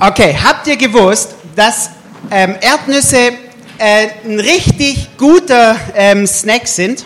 Okay, 0.00 0.36
habt 0.42 0.66
ihr 0.66 0.76
gewusst, 0.76 1.36
dass 1.54 1.90
ähm, 2.28 2.56
Erdnüsse 2.60 3.30
äh, 3.78 4.08
ein 4.24 4.40
richtig 4.40 5.16
guter 5.16 5.76
ähm, 5.94 6.26
Snack 6.26 6.66
sind? 6.66 7.04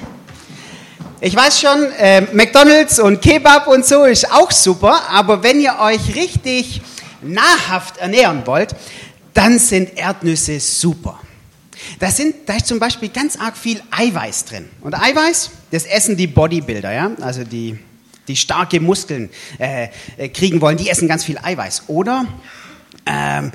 Ich 1.20 1.36
weiß 1.36 1.60
schon, 1.60 1.92
äh, 1.98 2.22
McDonald's 2.32 2.98
und 2.98 3.20
Kebab 3.20 3.66
und 3.66 3.84
so 3.84 4.04
ist 4.04 4.32
auch 4.32 4.50
super, 4.50 5.02
aber 5.10 5.42
wenn 5.42 5.60
ihr 5.60 5.78
euch 5.78 6.14
richtig 6.14 6.80
nahrhaft 7.20 7.98
ernähren 7.98 8.46
wollt, 8.46 8.74
dann 9.34 9.58
sind 9.58 9.98
Erdnüsse 9.98 10.58
super. 10.58 11.20
Da, 11.98 12.10
sind, 12.10 12.36
da 12.46 12.56
ist 12.56 12.68
zum 12.68 12.78
Beispiel 12.78 13.10
ganz 13.10 13.36
arg 13.36 13.58
viel 13.58 13.82
Eiweiß 13.90 14.46
drin. 14.46 14.66
Und 14.80 14.94
Eiweiß, 14.94 15.50
das 15.72 15.84
essen 15.84 16.16
die 16.16 16.26
Bodybuilder, 16.26 16.92
ja? 16.92 17.10
also 17.20 17.44
die, 17.44 17.78
die 18.26 18.36
starke 18.36 18.80
Muskeln 18.80 19.28
äh, 19.58 19.88
äh 20.16 20.30
kriegen 20.30 20.62
wollen, 20.62 20.78
die 20.78 20.88
essen 20.88 21.06
ganz 21.06 21.22
viel 21.22 21.36
Eiweiß. 21.36 21.82
Oder 21.88 22.24
ähm, 23.08 23.52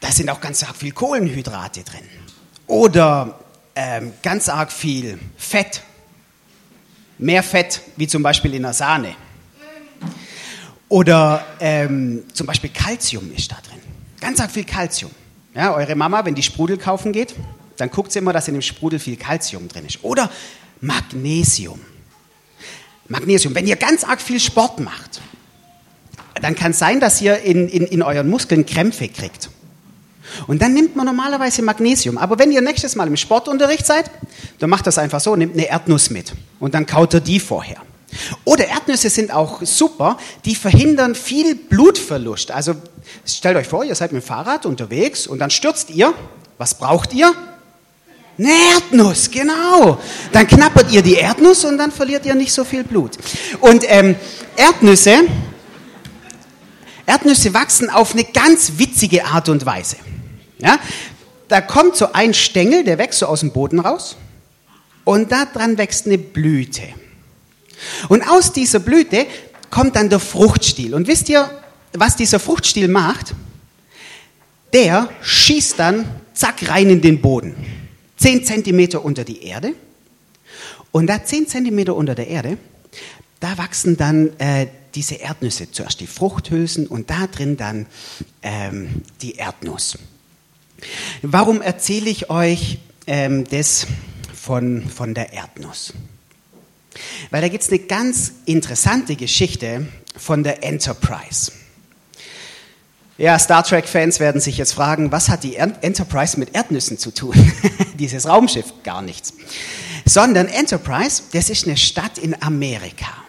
da 0.00 0.10
sind 0.10 0.30
auch 0.30 0.40
ganz 0.40 0.62
arg 0.64 0.76
viel 0.76 0.92
Kohlenhydrate 0.92 1.82
drin. 1.82 2.04
Oder 2.66 3.38
ähm, 3.74 4.12
ganz 4.22 4.48
arg 4.48 4.72
viel 4.72 5.18
Fett. 5.36 5.82
Mehr 7.18 7.42
Fett, 7.42 7.82
wie 7.96 8.06
zum 8.06 8.22
Beispiel 8.22 8.54
in 8.54 8.62
der 8.62 8.72
Sahne. 8.72 9.14
Oder 10.88 11.44
ähm, 11.60 12.24
zum 12.32 12.46
Beispiel 12.46 12.70
Kalzium 12.70 13.32
ist 13.34 13.50
da 13.50 13.56
drin. 13.56 13.80
Ganz 14.20 14.40
arg 14.40 14.50
viel 14.50 14.64
Kalzium. 14.64 15.10
Ja, 15.54 15.74
eure 15.74 15.94
Mama, 15.94 16.24
wenn 16.24 16.34
die 16.34 16.42
Sprudel 16.42 16.78
kaufen 16.78 17.12
geht, 17.12 17.34
dann 17.76 17.90
guckt 17.90 18.12
sie 18.12 18.18
immer, 18.18 18.32
dass 18.32 18.48
in 18.48 18.54
dem 18.54 18.62
Sprudel 18.62 18.98
viel 18.98 19.16
Kalzium 19.16 19.68
drin 19.68 19.86
ist. 19.86 20.02
Oder 20.02 20.30
Magnesium. 20.80 21.80
Magnesium. 23.08 23.54
Wenn 23.54 23.66
ihr 23.66 23.76
ganz 23.76 24.04
arg 24.04 24.20
viel 24.20 24.40
Sport 24.40 24.80
macht, 24.80 25.20
dann 26.42 26.54
kann 26.54 26.72
es 26.72 26.78
sein, 26.78 27.00
dass 27.00 27.20
ihr 27.20 27.38
in, 27.40 27.68
in, 27.68 27.86
in 27.86 28.02
euren 28.02 28.28
Muskeln 28.28 28.66
Krämpfe 28.66 29.08
kriegt. 29.08 29.50
Und 30.46 30.60
dann 30.62 30.74
nimmt 30.74 30.96
man 30.96 31.06
normalerweise 31.06 31.62
Magnesium. 31.62 32.18
Aber 32.18 32.38
wenn 32.38 32.50
ihr 32.50 32.60
nächstes 32.60 32.96
Mal 32.96 33.06
im 33.06 33.16
Sportunterricht 33.16 33.86
seid, 33.86 34.10
dann 34.58 34.70
macht 34.70 34.86
das 34.86 34.98
einfach 34.98 35.20
so, 35.20 35.36
nehmt 35.36 35.54
eine 35.54 35.68
Erdnuss 35.68 36.10
mit 36.10 36.32
und 36.60 36.74
dann 36.74 36.86
kaut 36.86 37.14
ihr 37.14 37.20
die 37.20 37.40
vorher. 37.40 37.78
Oder 38.44 38.66
Erdnüsse 38.68 39.10
sind 39.10 39.32
auch 39.32 39.62
super, 39.62 40.16
die 40.44 40.54
verhindern 40.54 41.14
viel 41.14 41.54
Blutverlust. 41.54 42.50
Also 42.50 42.74
stellt 43.26 43.56
euch 43.56 43.66
vor, 43.66 43.84
ihr 43.84 43.94
seid 43.94 44.12
mit 44.12 44.22
dem 44.22 44.26
Fahrrad 44.26 44.66
unterwegs 44.66 45.26
und 45.26 45.38
dann 45.38 45.50
stürzt 45.50 45.90
ihr. 45.90 46.14
Was 46.58 46.78
braucht 46.78 47.12
ihr? 47.12 47.34
Eine 48.38 48.52
Erdnuss, 48.74 49.30
genau. 49.30 49.98
Dann 50.32 50.46
knappert 50.46 50.90
ihr 50.92 51.02
die 51.02 51.14
Erdnuss 51.14 51.64
und 51.64 51.78
dann 51.78 51.90
verliert 51.90 52.26
ihr 52.26 52.34
nicht 52.34 52.52
so 52.52 52.64
viel 52.64 52.84
Blut. 52.84 53.12
Und 53.60 53.84
ähm, 53.88 54.14
Erdnüsse 54.56 55.24
Erdnüsse 57.06 57.54
wachsen 57.54 57.88
auf 57.88 58.12
eine 58.12 58.24
ganz 58.24 58.72
witzige 58.76 59.24
Art 59.26 59.48
und 59.48 59.64
Weise. 59.64 59.96
Ja? 60.58 60.78
Da 61.48 61.60
kommt 61.60 61.96
so 61.96 62.12
ein 62.12 62.34
Stängel, 62.34 62.84
der 62.84 62.98
wächst 62.98 63.20
so 63.20 63.26
aus 63.26 63.40
dem 63.40 63.52
Boden 63.52 63.78
raus 63.78 64.16
und 65.04 65.30
da 65.30 65.44
dran 65.44 65.78
wächst 65.78 66.06
eine 66.06 66.18
Blüte. 66.18 66.82
Und 68.08 68.28
aus 68.28 68.52
dieser 68.52 68.80
Blüte 68.80 69.26
kommt 69.70 69.96
dann 69.96 70.08
der 70.08 70.18
Fruchtstiel. 70.18 70.94
Und 70.94 71.06
wisst 71.06 71.28
ihr, 71.28 71.48
was 71.92 72.16
dieser 72.16 72.40
Fruchtstiel 72.40 72.88
macht? 72.88 73.34
Der 74.72 75.08
schießt 75.22 75.78
dann 75.78 76.08
zack 76.34 76.68
rein 76.68 76.90
in 76.90 77.00
den 77.00 77.20
Boden. 77.20 77.54
Zehn 78.16 78.44
Zentimeter 78.44 79.04
unter 79.04 79.24
die 79.24 79.42
Erde. 79.44 79.74
Und 80.90 81.06
da 81.06 81.22
zehn 81.24 81.46
Zentimeter 81.46 81.94
unter 81.94 82.14
der 82.14 82.28
Erde, 82.28 82.56
da 83.40 83.58
wachsen 83.58 83.96
dann 83.96 84.30
äh, 84.38 84.66
diese 84.96 85.16
Erdnüsse, 85.16 85.70
zuerst 85.70 86.00
die 86.00 86.06
Fruchthülsen 86.06 86.86
und 86.86 87.10
da 87.10 87.26
drin 87.26 87.56
dann 87.56 87.86
ähm, 88.42 89.02
die 89.22 89.36
Erdnuss. 89.36 89.98
Warum 91.22 91.62
erzähle 91.62 92.10
ich 92.10 92.30
euch 92.30 92.78
ähm, 93.06 93.44
das 93.44 93.86
von, 94.34 94.88
von 94.88 95.14
der 95.14 95.32
Erdnuss? 95.32 95.92
Weil 97.30 97.42
da 97.42 97.48
gibt 97.48 97.62
es 97.62 97.68
eine 97.68 97.80
ganz 97.80 98.32
interessante 98.46 99.16
Geschichte 99.16 99.86
von 100.16 100.42
der 100.42 100.64
Enterprise. 100.64 101.52
Ja, 103.18 103.38
Star 103.38 103.62
Trek-Fans 103.62 104.20
werden 104.20 104.40
sich 104.40 104.58
jetzt 104.58 104.74
fragen, 104.74 105.10
was 105.10 105.30
hat 105.30 105.42
die 105.42 105.56
Enterprise 105.56 106.38
mit 106.38 106.54
Erdnüssen 106.54 106.98
zu 106.98 107.12
tun? 107.12 107.34
Dieses 107.98 108.26
Raumschiff 108.26 108.72
gar 108.82 109.00
nichts. 109.00 109.34
Sondern 110.04 110.48
Enterprise, 110.48 111.22
das 111.32 111.48
ist 111.48 111.66
eine 111.66 111.78
Stadt 111.78 112.18
in 112.18 112.40
Amerika. 112.42 113.25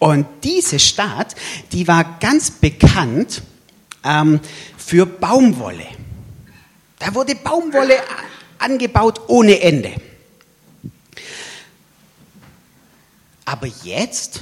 Und 0.00 0.26
diese 0.42 0.78
Stadt, 0.78 1.36
die 1.72 1.86
war 1.86 2.18
ganz 2.18 2.50
bekannt 2.50 3.42
ähm, 4.02 4.40
für 4.76 5.06
Baumwolle. 5.06 5.86
Da 6.98 7.14
wurde 7.14 7.34
Baumwolle 7.36 7.98
angebaut 8.58 9.20
ohne 9.28 9.60
Ende. 9.60 9.92
Aber 13.44 13.66
jetzt 13.66 14.40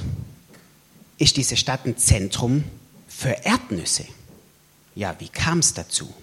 ist 1.17 1.35
diese 1.35 1.57
Stadt 1.57 1.85
ein 1.85 1.97
Zentrum 1.97 2.63
für 3.07 3.31
Erdnüsse. 3.43 4.05
Ja, 4.95 5.15
wie 5.19 5.27
kam 5.27 5.59
es 5.59 5.73
dazu? 5.73 6.13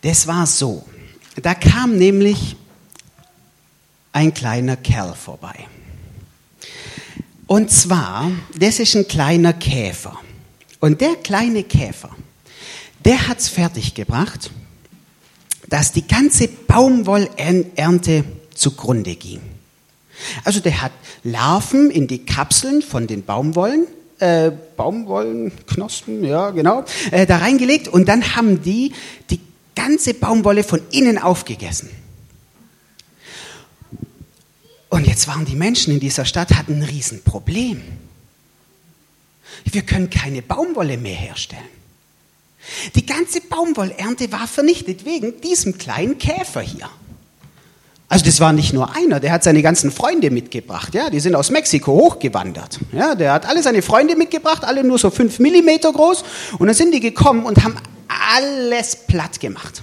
Das 0.00 0.26
war 0.26 0.46
so. 0.46 0.86
Da 1.42 1.54
kam 1.54 1.96
nämlich 1.96 2.56
ein 4.12 4.32
kleiner 4.32 4.76
Kerl 4.76 5.14
vorbei. 5.14 5.66
Und 7.46 7.70
zwar, 7.70 8.30
das 8.58 8.78
ist 8.78 8.96
ein 8.96 9.06
kleiner 9.06 9.52
Käfer. 9.52 10.18
Und 10.80 11.00
der 11.00 11.16
kleine 11.16 11.62
Käfer, 11.62 12.10
der 13.04 13.28
hat 13.28 13.38
es 13.38 13.48
fertiggebracht, 13.48 14.50
dass 15.68 15.92
die 15.92 16.06
ganze 16.06 16.48
Baumwollernte 16.48 18.24
zugrunde 18.54 19.14
ging. 19.16 19.40
Also 20.44 20.60
der 20.60 20.80
hat 20.80 20.92
Larven 21.22 21.90
in 21.90 22.06
die 22.06 22.24
Kapseln 22.24 22.82
von 22.82 23.06
den 23.06 23.24
Baumwollen, 23.24 23.86
äh, 24.20 24.50
Baumwollenknospen, 24.76 26.24
ja 26.24 26.50
genau, 26.50 26.84
äh, 27.10 27.26
da 27.26 27.38
reingelegt 27.38 27.88
und 27.88 28.08
dann 28.08 28.36
haben 28.36 28.62
die 28.62 28.92
die 29.30 29.40
ganze 29.74 30.14
Baumwolle 30.14 30.62
von 30.62 30.80
innen 30.90 31.18
aufgegessen. 31.18 31.90
Und 34.94 35.08
jetzt 35.08 35.26
waren 35.26 35.44
die 35.44 35.56
Menschen 35.56 35.92
in 35.92 35.98
dieser 35.98 36.24
Stadt, 36.24 36.54
hatten 36.54 36.74
ein 36.74 36.84
Riesenproblem. 36.84 37.82
Wir 39.64 39.82
können 39.82 40.08
keine 40.08 40.40
Baumwolle 40.40 40.98
mehr 40.98 41.16
herstellen. 41.16 41.64
Die 42.94 43.04
ganze 43.04 43.40
Baumwollernte 43.40 44.30
war 44.30 44.46
vernichtet 44.46 45.04
wegen 45.04 45.40
diesem 45.40 45.78
kleinen 45.78 46.16
Käfer 46.18 46.60
hier. 46.60 46.88
Also 48.08 48.24
das 48.24 48.38
war 48.38 48.52
nicht 48.52 48.72
nur 48.72 48.94
einer, 48.94 49.18
der 49.18 49.32
hat 49.32 49.42
seine 49.42 49.62
ganzen 49.62 49.90
Freunde 49.90 50.30
mitgebracht. 50.30 50.94
Ja, 50.94 51.10
die 51.10 51.18
sind 51.18 51.34
aus 51.34 51.50
Mexiko 51.50 51.90
hochgewandert. 51.90 52.78
Ja, 52.92 53.16
der 53.16 53.32
hat 53.32 53.46
alle 53.46 53.64
seine 53.64 53.82
Freunde 53.82 54.14
mitgebracht, 54.14 54.62
alle 54.62 54.84
nur 54.84 55.00
so 55.00 55.10
fünf 55.10 55.40
Millimeter 55.40 55.92
groß. 55.92 56.22
Und 56.60 56.68
dann 56.68 56.76
sind 56.76 56.94
die 56.94 57.00
gekommen 57.00 57.46
und 57.46 57.64
haben 57.64 57.74
alles 58.36 58.94
platt 58.94 59.40
gemacht. 59.40 59.82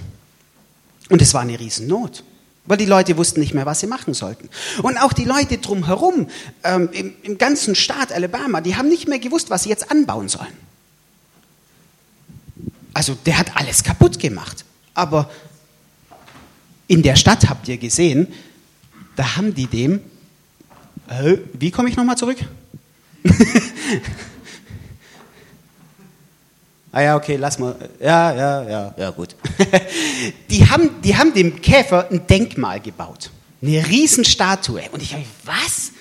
Und 1.10 1.20
es 1.20 1.34
war 1.34 1.42
eine 1.42 1.60
Riesennot. 1.60 2.24
Weil 2.64 2.76
die 2.76 2.86
Leute 2.86 3.16
wussten 3.16 3.40
nicht 3.40 3.54
mehr, 3.54 3.66
was 3.66 3.80
sie 3.80 3.88
machen 3.88 4.14
sollten. 4.14 4.48
Und 4.82 4.96
auch 4.96 5.12
die 5.12 5.24
Leute 5.24 5.58
drumherum, 5.58 6.28
ähm, 6.62 6.88
im, 6.92 7.14
im 7.22 7.38
ganzen 7.38 7.74
Staat 7.74 8.12
Alabama, 8.12 8.60
die 8.60 8.76
haben 8.76 8.88
nicht 8.88 9.08
mehr 9.08 9.18
gewusst, 9.18 9.50
was 9.50 9.64
sie 9.64 9.68
jetzt 9.68 9.90
anbauen 9.90 10.28
sollen. 10.28 10.52
Also 12.94 13.16
der 13.26 13.38
hat 13.38 13.56
alles 13.56 13.82
kaputt 13.82 14.18
gemacht. 14.18 14.64
Aber 14.94 15.30
in 16.86 17.02
der 17.02 17.16
Stadt 17.16 17.48
habt 17.48 17.66
ihr 17.68 17.78
gesehen, 17.78 18.28
da 19.16 19.36
haben 19.36 19.54
die 19.54 19.66
dem, 19.66 20.00
äh, 21.08 21.38
wie 21.54 21.70
komme 21.70 21.88
ich 21.88 21.96
nochmal 21.96 22.16
zurück? 22.16 22.38
Ah 26.92 27.00
ja, 27.00 27.16
okay, 27.16 27.36
lass 27.36 27.58
mal. 27.58 27.74
Ja, 27.98 28.34
ja, 28.34 28.62
ja, 28.68 28.94
ja, 28.98 29.10
gut. 29.10 29.34
die, 30.50 30.68
haben, 30.68 30.90
die 31.02 31.16
haben 31.16 31.32
dem 31.32 31.60
Käfer 31.62 32.06
ein 32.10 32.26
Denkmal 32.26 32.80
gebaut. 32.80 33.30
Eine 33.62 33.86
Riesenstatue. 33.86 34.82
Und 34.92 35.02
ich 35.02 35.14
habe, 35.14 35.24
was? 35.44 35.92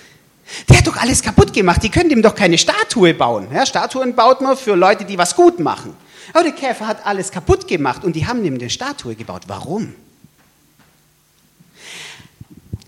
Der 0.67 0.77
hat 0.77 0.87
doch 0.87 0.97
alles 0.97 1.21
kaputt 1.21 1.53
gemacht. 1.53 1.81
Die 1.81 1.89
können 1.89 2.09
dem 2.09 2.21
doch 2.21 2.35
keine 2.35 2.57
Statue 2.57 3.13
bauen. 3.13 3.47
Ja, 3.53 3.65
Statuen 3.65 4.15
baut 4.15 4.41
man 4.41 4.57
für 4.57 4.75
Leute, 4.75 5.05
die 5.05 5.17
was 5.17 5.33
gut 5.33 5.59
machen. 5.61 5.95
Aber 6.33 6.43
der 6.43 6.51
Käfer 6.51 6.87
hat 6.87 7.05
alles 7.05 7.31
kaputt 7.31 7.69
gemacht 7.69 8.03
und 8.03 8.15
die 8.15 8.27
haben 8.27 8.43
ihm 8.43 8.55
eine 8.55 8.69
Statue 8.69 9.15
gebaut. 9.15 9.43
Warum? 9.47 9.95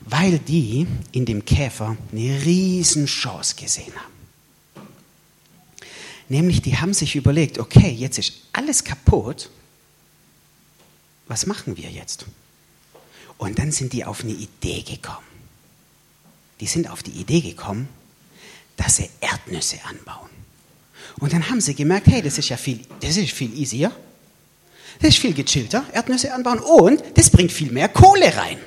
Weil 0.01 0.39
die 0.39 0.85
in 1.13 1.25
dem 1.25 1.45
Käfer 1.45 1.95
eine 2.11 2.45
Riesenchance 2.45 3.55
gesehen 3.55 3.93
haben. 3.95 4.12
Nämlich, 6.29 6.61
die 6.61 6.77
haben 6.77 6.93
sich 6.93 7.15
überlegt, 7.15 7.59
okay, 7.59 7.91
jetzt 7.91 8.17
ist 8.17 8.33
alles 8.53 8.83
kaputt, 8.83 9.49
was 11.27 11.45
machen 11.45 11.77
wir 11.77 11.89
jetzt? 11.89 12.25
Und 13.37 13.59
dann 13.59 13.71
sind 13.71 13.93
die 13.93 14.05
auf 14.05 14.23
eine 14.23 14.33
Idee 14.33 14.81
gekommen. 14.83 15.27
Die 16.59 16.67
sind 16.67 16.89
auf 16.89 17.03
die 17.03 17.11
Idee 17.11 17.41
gekommen, 17.41 17.89
dass 18.77 18.97
sie 18.97 19.09
Erdnüsse 19.19 19.77
anbauen. 19.85 20.29
Und 21.19 21.33
dann 21.33 21.49
haben 21.49 21.61
sie 21.61 21.75
gemerkt, 21.75 22.07
hey, 22.07 22.21
das 22.21 22.37
ist 22.37 22.49
ja 22.49 22.57
viel, 22.57 22.79
das 23.01 23.17
ist 23.17 23.31
viel 23.31 23.53
easier. 23.57 23.91
Das 24.99 25.09
ist 25.09 25.19
viel 25.19 25.33
gechillter, 25.33 25.83
Erdnüsse 25.91 26.33
anbauen 26.33 26.59
und 26.59 27.03
das 27.15 27.29
bringt 27.29 27.51
viel 27.51 27.71
mehr 27.71 27.89
Kohle 27.89 28.35
rein. 28.37 28.59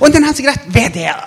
Und 0.00 0.14
dann 0.14 0.24
haben 0.24 0.34
sie 0.34 0.42
gedacht, 0.42 0.60
wäre 0.68 0.90
der, 0.90 1.22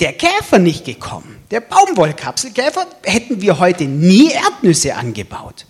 der 0.00 0.12
Käfer 0.12 0.58
nicht 0.58 0.84
gekommen, 0.84 1.36
der 1.50 1.60
Baumwollkapselkäfer, 1.60 2.86
hätten 3.02 3.40
wir 3.40 3.58
heute 3.58 3.84
nie 3.84 4.30
Erdnüsse 4.30 4.94
angebaut. 4.94 5.66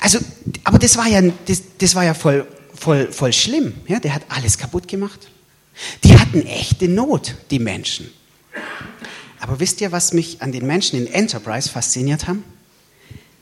Also, 0.00 0.18
aber 0.64 0.78
das 0.78 0.96
war 0.96 1.06
ja, 1.06 1.20
das, 1.46 1.62
das 1.78 1.94
war 1.94 2.04
ja 2.04 2.14
voll, 2.14 2.46
voll, 2.74 3.10
voll 3.12 3.32
schlimm. 3.32 3.74
Ja, 3.86 4.00
der 4.00 4.14
hat 4.14 4.22
alles 4.28 4.58
kaputt 4.58 4.88
gemacht. 4.88 5.28
Die 6.04 6.18
hatten 6.18 6.46
echte 6.46 6.88
Not, 6.88 7.34
die 7.50 7.58
Menschen. 7.58 8.10
Aber 9.40 9.60
wisst 9.60 9.80
ihr, 9.80 9.92
was 9.92 10.12
mich 10.12 10.42
an 10.42 10.52
den 10.52 10.66
Menschen 10.66 10.98
in 10.98 11.12
Enterprise 11.12 11.68
fasziniert 11.68 12.26
haben? 12.28 12.44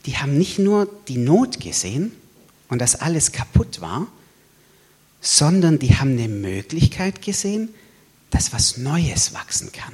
Die 0.05 0.17
haben 0.17 0.37
nicht 0.37 0.59
nur 0.59 0.89
die 1.07 1.17
Not 1.17 1.59
gesehen 1.59 2.11
und 2.67 2.79
dass 2.79 2.95
alles 2.95 3.31
kaputt 3.31 3.79
war, 3.79 4.07
sondern 5.23 5.79
die 5.79 5.95
haben 5.95 6.11
eine 6.11 6.27
Möglichkeit 6.27 7.21
gesehen, 7.21 7.69
dass 8.29 8.53
was 8.53 8.77
Neues 8.77 9.33
wachsen 9.33 9.71
kann. 9.71 9.93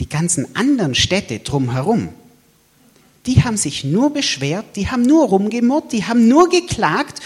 Die 0.00 0.08
ganzen 0.08 0.56
anderen 0.56 0.94
Städte 0.94 1.38
drumherum, 1.38 2.08
die 3.26 3.44
haben 3.44 3.58
sich 3.58 3.84
nur 3.84 4.12
beschwert, 4.12 4.64
die 4.74 4.88
haben 4.88 5.02
nur 5.02 5.28
rumgemurrt, 5.28 5.92
die 5.92 6.04
haben 6.04 6.28
nur 6.28 6.48
geklagt 6.48 7.20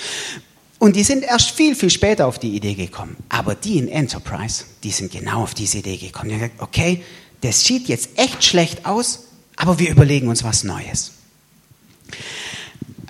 und 0.80 0.96
die 0.96 1.04
sind 1.04 1.22
erst 1.22 1.52
viel, 1.52 1.76
viel 1.76 1.90
später 1.90 2.26
auf 2.26 2.38
die 2.40 2.56
Idee 2.56 2.74
gekommen. 2.74 3.16
Aber 3.28 3.54
die 3.54 3.78
in 3.78 3.86
Enterprise, 3.86 4.64
die 4.82 4.90
sind 4.90 5.12
genau 5.12 5.44
auf 5.44 5.54
diese 5.54 5.78
Idee 5.78 5.96
gekommen. 5.96 6.30
Die 6.30 6.34
haben 6.34 6.40
gesagt, 6.40 6.62
okay, 6.62 7.04
das 7.42 7.64
sieht 7.64 7.86
jetzt 7.86 8.18
echt 8.18 8.42
schlecht 8.42 8.84
aus, 8.84 9.26
aber 9.54 9.78
wir 9.78 9.90
überlegen 9.90 10.28
uns 10.28 10.42
was 10.42 10.64
Neues. 10.64 11.12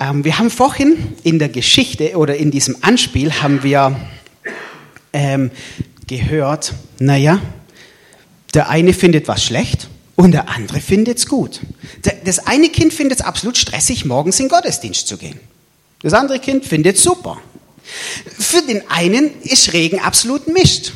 Ähm, 0.00 0.24
wir 0.24 0.38
haben 0.38 0.50
vorhin 0.50 1.14
in 1.22 1.38
der 1.38 1.50
Geschichte 1.50 2.16
oder 2.16 2.36
in 2.36 2.50
diesem 2.50 2.76
Anspiel 2.80 3.30
haben 3.42 3.62
wir 3.62 4.00
ähm, 5.12 5.50
gehört, 6.06 6.72
naja, 6.98 7.40
der 8.54 8.70
eine 8.70 8.94
findet 8.94 9.28
was 9.28 9.44
schlecht 9.44 9.88
und 10.16 10.32
der 10.32 10.48
andere 10.48 10.80
findet 10.80 11.18
es 11.18 11.26
gut. 11.26 11.60
Das 12.24 12.46
eine 12.46 12.70
Kind 12.70 12.92
findet 12.94 13.20
es 13.20 13.24
absolut 13.24 13.58
stressig, 13.58 14.04
morgens 14.06 14.40
in 14.40 14.46
den 14.46 14.50
Gottesdienst 14.50 15.06
zu 15.06 15.18
gehen. 15.18 15.38
Das 16.02 16.14
andere 16.14 16.40
Kind 16.40 16.64
findet 16.64 16.96
es 16.96 17.02
super. 17.02 17.38
Für 18.38 18.62
den 18.62 18.82
einen 18.90 19.40
ist 19.42 19.72
Regen 19.72 20.00
absolut 20.00 20.48
Mist. 20.48 20.94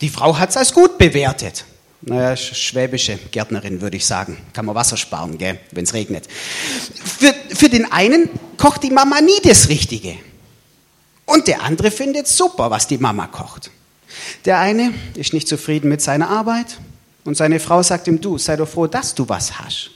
Die 0.00 0.08
Frau 0.08 0.38
hat 0.38 0.50
es 0.50 0.56
als 0.56 0.72
gut 0.72 0.98
bewertet. 0.98 1.64
Naja, 2.02 2.36
schwäbische 2.36 3.18
Gärtnerin 3.30 3.80
würde 3.80 3.96
ich 3.96 4.06
sagen. 4.06 4.38
Kann 4.52 4.66
man 4.66 4.74
Wasser 4.74 4.96
sparen, 4.96 5.38
wenn 5.40 5.84
es 5.84 5.94
regnet. 5.94 6.28
Für, 7.04 7.34
für 7.54 7.68
den 7.68 7.90
einen 7.90 8.28
kocht 8.58 8.82
die 8.82 8.90
Mama 8.90 9.20
nie 9.20 9.40
das 9.42 9.68
Richtige. 9.68 10.16
Und 11.24 11.48
der 11.48 11.62
andere 11.62 11.90
findet 11.90 12.28
super, 12.28 12.70
was 12.70 12.86
die 12.86 12.98
Mama 12.98 13.26
kocht. 13.26 13.70
Der 14.44 14.60
eine 14.60 14.94
ist 15.14 15.32
nicht 15.32 15.48
zufrieden 15.48 15.88
mit 15.88 16.00
seiner 16.00 16.30
Arbeit 16.30 16.78
und 17.24 17.36
seine 17.36 17.58
Frau 17.58 17.82
sagt 17.82 18.06
ihm, 18.06 18.20
du, 18.20 18.38
sei 18.38 18.56
doch 18.56 18.68
froh, 18.68 18.86
dass 18.86 19.14
du 19.14 19.28
was 19.28 19.58
hast. 19.58 19.90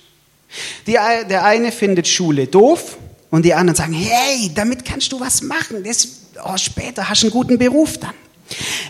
Die, 0.87 0.93
der 0.94 1.44
eine 1.44 1.70
findet 1.70 2.08
Schule 2.08 2.49
doof 2.49 2.99
und 3.31 3.44
die 3.44 3.55
anderen 3.55 3.76
sagen, 3.76 3.93
hey, 3.93 4.50
damit 4.52 4.85
kannst 4.85 5.12
du 5.12 5.20
was 5.20 5.43
machen. 5.43 5.85
Das, 5.85 6.08
oh, 6.44 6.56
später 6.56 7.08
hast 7.08 7.23
du 7.23 7.26
einen 7.29 7.32
guten 7.32 7.58
Beruf 7.58 7.99
dann. 7.99 8.14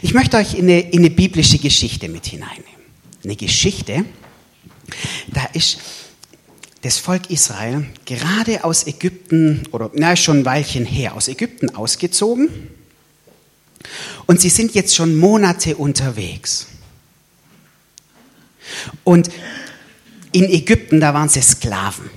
Ich 0.00 0.14
möchte 0.14 0.38
euch 0.38 0.54
in 0.54 0.64
eine, 0.64 0.80
in 0.80 1.00
eine 1.00 1.10
biblische 1.10 1.58
Geschichte 1.58 2.08
mit 2.08 2.26
hineinnehmen 2.26 2.80
eine 3.25 3.37
Geschichte. 3.37 4.05
Da 5.28 5.44
ist 5.52 5.78
das 6.82 6.99
Volk 6.99 7.31
Israel 7.31 7.87
gerade 8.06 8.64
aus 8.64 8.87
Ägypten, 8.87 9.67
oder 9.70 9.90
na, 9.94 10.17
schon 10.17 10.40
ein 10.40 10.44
Weilchen 10.44 10.87
her, 10.87 11.14
aus 11.14 11.28
Ägypten 11.28 11.75
ausgezogen. 11.75 12.49
Und 14.26 14.40
sie 14.40 14.49
sind 14.49 14.75
jetzt 14.75 14.94
schon 14.94 15.17
Monate 15.17 15.76
unterwegs. 15.76 16.67
Und 19.05 19.31
in 20.32 20.44
Ägypten, 20.44 21.00
da 21.00 21.12
waren 21.12 21.28
sie 21.28 21.43
Sklaven. 21.43 22.11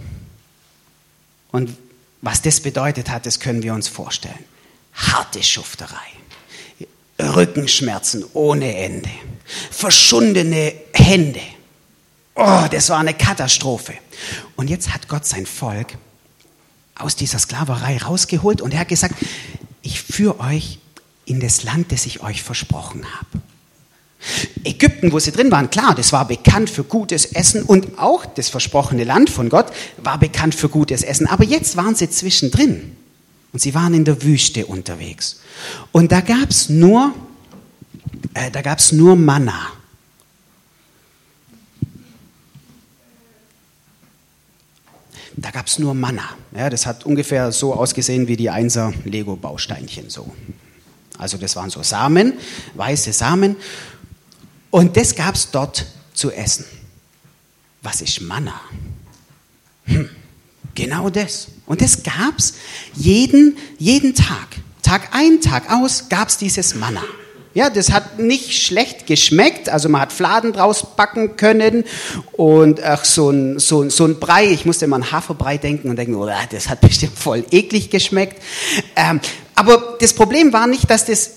Und 1.51 1.75
was 2.21 2.41
das 2.41 2.61
bedeutet 2.61 3.09
hat, 3.09 3.25
das 3.25 3.39
können 3.39 3.63
wir 3.63 3.73
uns 3.73 3.88
vorstellen. 3.88 4.45
Harte 4.94 5.44
Schufterei. 5.44 5.97
Rückenschmerzen 7.19 8.25
ohne 8.33 8.75
Ende, 8.75 9.09
verschundene 9.45 10.73
Hände. 10.93 11.41
Oh, 12.35 12.65
das 12.71 12.89
war 12.89 12.99
eine 12.99 13.13
Katastrophe. 13.13 13.93
Und 14.55 14.69
jetzt 14.69 14.93
hat 14.93 15.07
Gott 15.07 15.25
sein 15.25 15.45
Volk 15.45 15.97
aus 16.95 17.15
dieser 17.15 17.39
Sklaverei 17.39 17.97
rausgeholt 17.97 18.61
und 18.61 18.73
er 18.73 18.81
hat 18.81 18.87
gesagt, 18.87 19.15
ich 19.81 20.01
führe 20.01 20.39
euch 20.39 20.79
in 21.25 21.39
das 21.39 21.63
Land, 21.63 21.91
das 21.91 22.05
ich 22.05 22.21
euch 22.21 22.43
versprochen 22.43 23.05
habe. 23.05 23.41
Ägypten, 24.63 25.11
wo 25.11 25.19
sie 25.19 25.31
drin 25.31 25.51
waren, 25.51 25.69
klar, 25.69 25.95
das 25.95 26.13
war 26.13 26.27
bekannt 26.27 26.69
für 26.69 26.83
gutes 26.83 27.25
Essen 27.25 27.63
und 27.63 27.99
auch 27.99 28.25
das 28.25 28.49
versprochene 28.49 29.03
Land 29.03 29.29
von 29.29 29.49
Gott 29.49 29.67
war 29.97 30.17
bekannt 30.17 30.55
für 30.55 30.69
gutes 30.69 31.03
Essen. 31.03 31.27
Aber 31.27 31.43
jetzt 31.43 31.75
waren 31.75 31.95
sie 31.95 32.09
zwischendrin. 32.09 32.95
Und 33.51 33.59
sie 33.59 33.75
waren 33.75 33.93
in 33.93 34.03
der 34.03 34.23
Wüste 34.23 34.65
unterwegs. 34.65 35.39
Und 35.91 36.11
da 36.11 36.21
gab 36.21 36.49
es 36.49 36.69
nur, 36.69 37.13
äh, 38.33 38.51
da 38.51 38.61
gab's 38.61 38.91
nur 38.91 39.15
Manna. 39.15 39.71
Da 45.35 45.51
gab 45.51 45.67
es 45.67 45.79
nur 45.79 45.93
Manna. 45.93 46.29
Ja, 46.55 46.69
das 46.69 46.85
hat 46.85 47.05
ungefähr 47.05 47.51
so 47.51 47.73
ausgesehen 47.73 48.27
wie 48.27 48.37
die 48.37 48.49
Einser 48.49 48.93
Lego-Bausteinchen 49.03 50.09
so. 50.09 50.33
Also 51.17 51.37
das 51.37 51.55
waren 51.55 51.69
so 51.69 51.83
Samen, 51.83 52.33
weiße 52.75 53.13
Samen. 53.13 53.55
Und 54.69 54.95
das 54.97 55.15
gab 55.15 55.35
es 55.35 55.51
dort 55.51 55.85
zu 56.13 56.31
essen. 56.31 56.65
Was 57.81 58.01
ist 58.01 58.21
Manna? 58.21 58.59
Hm. 59.85 60.09
Genau 60.75 61.09
das. 61.09 61.49
Und 61.65 61.81
das 61.81 62.03
gab 62.03 62.37
es 62.37 62.55
jeden, 62.93 63.57
jeden 63.77 64.15
Tag. 64.15 64.47
Tag 64.81 65.09
ein, 65.13 65.41
Tag 65.41 65.71
aus 65.71 66.09
gab 66.09 66.29
es 66.29 66.37
dieses 66.37 66.75
Manna. 66.75 67.03
Ja, 67.53 67.69
das 67.69 67.91
hat 67.91 68.17
nicht 68.17 68.53
schlecht 68.53 69.05
geschmeckt. 69.05 69.69
Also 69.69 69.88
man 69.88 70.01
hat 70.01 70.11
Fladen 70.11 70.53
draus 70.53 70.95
backen 70.95 71.38
können 71.38 71.83
und 72.31 72.81
ach, 72.81 73.05
so, 73.05 73.29
ein, 73.29 73.59
so, 73.59 73.88
so 73.89 74.05
ein 74.05 74.19
Brei. 74.19 74.47
Ich 74.47 74.65
musste 74.65 74.85
immer 74.85 74.95
an 74.95 75.11
Haferbrei 75.11 75.57
denken 75.57 75.89
und 75.89 75.97
denken, 75.97 76.15
oh, 76.15 76.27
das 76.50 76.67
hat 76.67 76.81
bestimmt 76.81 77.17
voll 77.17 77.45
eklig 77.51 77.91
geschmeckt. 77.91 78.41
Ähm, 78.95 79.19
aber 79.53 79.98
das 80.00 80.13
Problem 80.13 80.51
war 80.51 80.65
nicht, 80.65 80.89
dass 80.89 81.05
das 81.05 81.31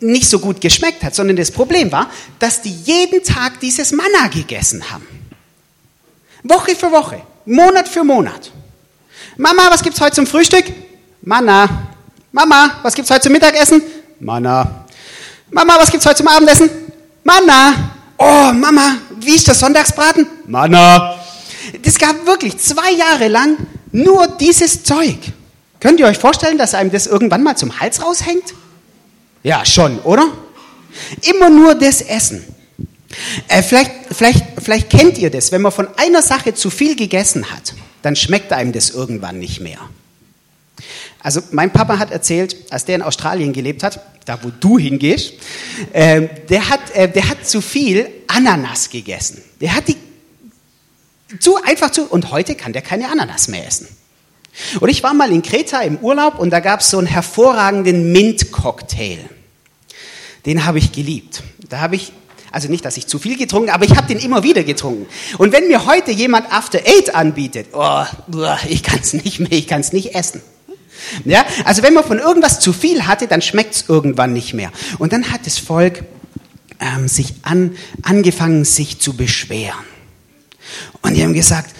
nicht 0.00 0.28
so 0.28 0.40
gut 0.40 0.60
geschmeckt 0.60 1.02
hat, 1.02 1.14
sondern 1.14 1.36
das 1.36 1.50
Problem 1.50 1.90
war, 1.90 2.10
dass 2.38 2.60
die 2.60 2.74
jeden 2.84 3.24
Tag 3.24 3.58
dieses 3.60 3.92
Manna 3.92 4.28
gegessen 4.28 4.90
haben. 4.90 5.06
Woche 6.42 6.76
für 6.76 6.92
Woche, 6.92 7.22
Monat 7.46 7.88
für 7.88 8.04
Monat. 8.04 8.52
Mama, 9.38 9.62
was 9.70 9.82
gibt's 9.82 10.00
heute 10.00 10.16
zum 10.16 10.26
Frühstück? 10.26 10.66
Manna. 11.22 11.88
Mama, 12.30 12.78
was 12.82 12.94
gibt's 12.94 13.10
heute 13.10 13.22
zum 13.22 13.32
Mittagessen? 13.32 13.80
Manna. 14.20 14.85
Mama, 15.50 15.78
was 15.78 15.90
gibt's 15.90 16.06
heute 16.06 16.16
zum 16.16 16.28
Abendessen? 16.28 16.70
Manna. 17.24 17.92
Oh, 18.18 18.52
Mama, 18.52 18.96
wie 19.20 19.34
ist 19.34 19.46
das 19.48 19.60
Sonntagsbraten? 19.60 20.26
Manna. 20.46 21.18
Das 21.82 21.98
gab 21.98 22.26
wirklich 22.26 22.58
zwei 22.58 22.92
Jahre 22.92 23.28
lang 23.28 23.56
nur 23.92 24.26
dieses 24.26 24.82
Zeug. 24.82 25.18
Könnt 25.80 26.00
ihr 26.00 26.06
euch 26.06 26.18
vorstellen, 26.18 26.58
dass 26.58 26.74
einem 26.74 26.90
das 26.90 27.06
irgendwann 27.06 27.42
mal 27.42 27.56
zum 27.56 27.78
Hals 27.78 28.02
raushängt? 28.02 28.54
Ja, 29.42 29.64
schon, 29.64 29.98
oder? 30.00 30.28
Immer 31.22 31.50
nur 31.50 31.74
das 31.74 32.00
Essen. 32.00 32.44
Äh, 33.48 33.62
vielleicht, 33.62 33.92
vielleicht, 34.10 34.44
vielleicht 34.62 34.90
kennt 34.90 35.18
ihr 35.18 35.30
das, 35.30 35.52
wenn 35.52 35.62
man 35.62 35.72
von 35.72 35.88
einer 35.96 36.22
Sache 36.22 36.54
zu 36.54 36.70
viel 36.70 36.96
gegessen 36.96 37.50
hat 37.50 37.74
dann 38.06 38.14
schmeckt 38.14 38.52
einem 38.52 38.70
das 38.70 38.90
irgendwann 38.90 39.40
nicht 39.40 39.60
mehr. 39.60 39.80
Also 41.20 41.40
mein 41.50 41.72
Papa 41.72 41.98
hat 41.98 42.10
erzählt, 42.10 42.56
als 42.70 42.84
der 42.84 42.96
in 42.96 43.02
Australien 43.02 43.52
gelebt 43.52 43.82
hat, 43.82 44.00
da 44.24 44.38
wo 44.42 44.50
du 44.50 44.78
hingehst, 44.78 45.34
äh, 45.92 46.28
der, 46.48 46.68
hat, 46.68 46.90
äh, 46.94 47.10
der 47.10 47.28
hat 47.28 47.46
zu 47.46 47.60
viel 47.60 48.08
Ananas 48.26 48.90
gegessen. 48.90 49.42
Der 49.60 49.74
hat 49.74 49.88
die 49.88 49.96
zu 51.40 51.56
einfach 51.62 51.90
zu 51.90 52.04
und 52.04 52.30
heute 52.30 52.54
kann 52.54 52.72
der 52.72 52.82
keine 52.82 53.10
Ananas 53.10 53.48
mehr 53.48 53.66
essen. 53.66 53.88
Und 54.80 54.88
ich 54.88 55.02
war 55.02 55.12
mal 55.12 55.32
in 55.32 55.42
Kreta 55.42 55.80
im 55.80 55.98
Urlaub 55.98 56.38
und 56.38 56.50
da 56.50 56.60
gab 56.60 56.80
es 56.80 56.90
so 56.90 56.98
einen 56.98 57.06
hervorragenden 57.06 58.12
Mint-Cocktail. 58.12 59.18
Den 60.46 60.64
habe 60.64 60.78
ich 60.78 60.92
geliebt. 60.92 61.42
Da 61.68 61.80
habe 61.80 61.96
ich 61.96 62.12
also 62.52 62.68
nicht, 62.68 62.84
dass 62.84 62.96
ich 62.96 63.06
zu 63.06 63.18
viel 63.18 63.36
getrunken, 63.36 63.70
aber 63.70 63.84
ich 63.84 63.96
habe 63.96 64.06
den 64.06 64.18
immer 64.18 64.42
wieder 64.42 64.64
getrunken. 64.64 65.06
Und 65.36 65.52
wenn 65.52 65.68
mir 65.68 65.84
heute 65.84 66.10
jemand 66.10 66.50
After 66.50 66.78
Eight 66.78 67.14
anbietet, 67.14 67.68
oh, 67.74 68.04
ich 68.68 68.82
kann 68.82 69.00
es 69.00 69.12
nicht 69.12 69.40
mehr, 69.40 69.52
ich 69.52 69.66
kann 69.66 69.80
es 69.80 69.92
nicht 69.92 70.14
essen. 70.14 70.40
Ja, 71.24 71.44
also 71.64 71.82
wenn 71.82 71.94
man 71.94 72.04
von 72.04 72.18
irgendwas 72.18 72.60
zu 72.60 72.72
viel 72.72 73.06
hatte, 73.06 73.26
dann 73.26 73.42
schmeckt 73.42 73.74
es 73.74 73.84
irgendwann 73.88 74.32
nicht 74.32 74.54
mehr. 74.54 74.72
Und 74.98 75.12
dann 75.12 75.30
hat 75.30 75.46
das 75.46 75.58
Volk 75.58 76.04
ähm, 76.80 77.08
sich 77.08 77.34
an, 77.42 77.76
angefangen, 78.02 78.64
sich 78.64 78.98
zu 79.00 79.14
beschweren. 79.14 79.84
Und 81.02 81.14
die 81.14 81.22
haben 81.22 81.34
gesagt, 81.34 81.74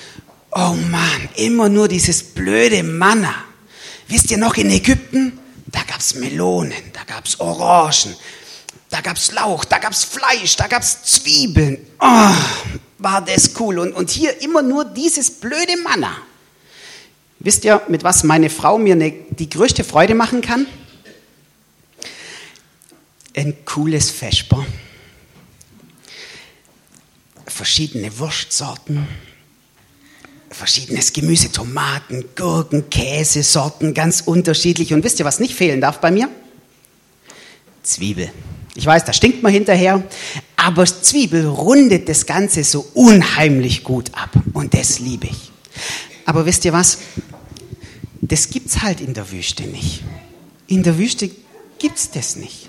oh 0.53 0.75
Mann, 0.91 1.29
immer 1.37 1.69
nur 1.69 1.89
dieses 1.89 2.23
blöde 2.23 2.83
Manna. 2.83 3.35
Wisst 4.09 4.31
ihr 4.31 4.39
noch 4.39 4.57
in 4.57 4.71
Ägypten? 4.71 5.39
Da 5.67 5.81
gab's 5.83 6.15
Melonen, 6.15 6.73
da 6.93 7.01
gab's 7.13 7.41
Orangen, 7.41 8.15
da 8.89 9.01
gab's 9.01 9.33
Lauch, 9.33 9.65
da 9.65 9.79
gab's 9.79 10.05
Fleisch, 10.05 10.57
da 10.57 10.69
gab's 10.69 11.03
Zwiebeln. 11.03 11.79
Oh, 11.99 12.35
war 12.99 13.25
das 13.25 13.51
cool. 13.59 13.81
Und, 13.81 13.93
und 13.93 14.11
hier 14.11 14.41
immer 14.43 14.63
nur 14.63 14.85
dieses 14.85 15.31
blöde 15.31 15.77
Manna. 15.83 16.17
Wisst 17.39 17.65
ihr, 17.65 17.83
mit 17.89 18.03
was 18.03 18.25
meine 18.25 18.51
Frau 18.51 18.79
mir 18.79 18.97
ne, 18.97 19.13
die 19.31 19.49
größte 19.49 19.85
Freude 19.85 20.15
machen 20.15 20.41
kann? 20.41 20.67
Ein 23.37 23.55
cooles 23.65 24.11
Vesper. 24.11 24.65
Verschiedene 27.47 28.19
Wurstsorten 28.19 29.07
verschiedenes 30.57 31.13
Gemüse, 31.13 31.53
Tomaten, 31.53 32.25
Gurken, 32.35 32.89
Käsesorten, 32.89 33.93
ganz 33.93 34.23
unterschiedlich. 34.23 34.95
Und 34.95 35.05
wisst 35.05 35.19
ihr, 35.19 35.27
was 35.27 35.39
nicht 35.39 35.55
fehlen 35.55 35.81
darf 35.81 36.01
bei 36.01 36.11
mir? 36.11 36.29
Zwiebel. 37.83 38.31
Ich 38.75 38.85
weiß, 38.85 39.05
da 39.05 39.13
stinkt 39.13 39.43
man 39.43 39.53
hinterher, 39.53 40.03
aber 40.57 40.85
Zwiebel 40.85 41.47
rundet 41.47 42.09
das 42.09 42.27
Ganze 42.27 42.65
so 42.65 42.87
unheimlich 42.95 43.85
gut 43.85 44.11
ab. 44.15 44.31
Und 44.53 44.75
das 44.75 44.99
liebe 44.99 45.27
ich. 45.27 45.51
Aber 46.25 46.47
wisst 46.47 46.65
ihr 46.65 46.73
was? 46.73 46.99
Das 48.29 48.51
gibt's 48.51 48.83
halt 48.83 49.01
in 49.01 49.15
der 49.15 49.31
Wüste 49.31 49.65
nicht. 49.65 50.03
In 50.67 50.83
der 50.83 50.99
Wüste 50.99 51.31
gibt's 51.79 52.11
das 52.11 52.37
nicht. 52.37 52.69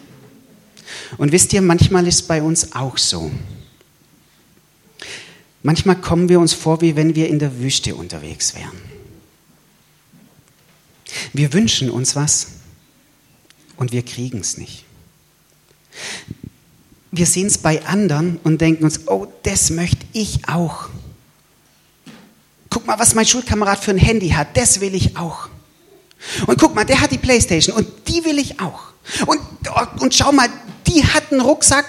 Und 1.18 1.32
wisst 1.32 1.52
ihr, 1.54 1.62
manchmal 1.62 2.06
ist 2.08 2.16
es 2.16 2.22
bei 2.22 2.42
uns 2.42 2.74
auch 2.74 2.98
so. 2.98 3.32
Manchmal 5.64 6.00
kommen 6.00 6.30
wir 6.30 6.40
uns 6.40 6.54
vor, 6.54 6.82
wie 6.82 6.96
wenn 6.96 7.16
wir 7.16 7.28
in 7.28 7.40
der 7.40 7.60
Wüste 7.60 7.96
unterwegs 7.96 8.56
wären. 8.56 8.78
Wir 11.34 11.52
wünschen 11.54 11.90
uns 11.90 12.16
was 12.16 12.48
und 13.78 13.92
wir 13.92 14.04
kriegen 14.04 14.40
es 14.40 14.58
nicht. 14.58 14.86
Wir 17.12 17.26
sehen 17.26 17.48
es 17.48 17.58
bei 17.58 17.84
anderen 17.86 18.38
und 18.44 18.62
denken 18.62 18.84
uns, 18.84 19.08
oh, 19.08 19.28
das 19.44 19.72
möchte 19.72 20.06
ich 20.14 20.48
auch. 20.48 20.90
Mal, 22.88 22.98
was 22.98 23.14
mein 23.14 23.26
Schulkamerad 23.26 23.84
für 23.84 23.92
ein 23.92 23.98
Handy 23.98 24.30
hat, 24.30 24.58
das 24.58 24.80
will 24.82 24.96
ich 24.96 25.18
auch. 25.18 25.50
Und 26.48 26.60
guck 26.60 26.74
mal, 26.74 26.86
der 26.86 27.02
hat 27.02 27.12
die 27.12 27.18
Playstation 27.18 27.76
und 27.76 27.88
die 28.08 28.26
will 28.26 28.40
ich 28.40 28.60
auch. 28.60 28.80
Und, 29.28 29.40
und 30.00 30.16
schau 30.16 30.32
mal, 30.32 30.48
die 30.88 31.04
hat 31.04 31.32
einen 31.32 31.42
Rucksack, 31.42 31.86